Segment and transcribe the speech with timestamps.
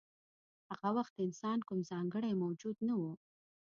[0.71, 3.01] هغه وخت انسان کوم ځانګړی موجود نه و.